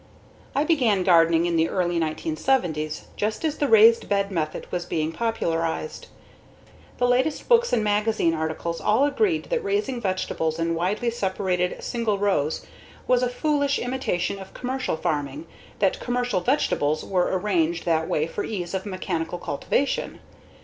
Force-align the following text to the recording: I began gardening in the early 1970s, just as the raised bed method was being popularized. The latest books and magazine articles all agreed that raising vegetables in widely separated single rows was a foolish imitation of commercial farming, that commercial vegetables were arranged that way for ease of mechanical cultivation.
I 0.55 0.63
began 0.63 1.03
gardening 1.03 1.45
in 1.45 1.57
the 1.57 1.69
early 1.69 1.99
1970s, 1.99 3.03
just 3.15 3.45
as 3.45 3.59
the 3.59 3.67
raised 3.67 4.09
bed 4.09 4.31
method 4.31 4.65
was 4.71 4.83
being 4.83 5.11
popularized. 5.11 6.07
The 6.97 7.07
latest 7.07 7.47
books 7.47 7.71
and 7.71 7.83
magazine 7.83 8.33
articles 8.33 8.81
all 8.81 9.05
agreed 9.05 9.51
that 9.51 9.63
raising 9.63 10.01
vegetables 10.01 10.57
in 10.57 10.73
widely 10.73 11.11
separated 11.11 11.83
single 11.83 12.17
rows 12.17 12.65
was 13.05 13.21
a 13.21 13.29
foolish 13.29 13.77
imitation 13.77 14.39
of 14.39 14.55
commercial 14.55 14.97
farming, 14.97 15.45
that 15.77 15.99
commercial 15.99 16.39
vegetables 16.39 17.05
were 17.05 17.37
arranged 17.37 17.85
that 17.85 18.07
way 18.07 18.25
for 18.25 18.43
ease 18.43 18.73
of 18.73 18.87
mechanical 18.87 19.37
cultivation. 19.37 20.19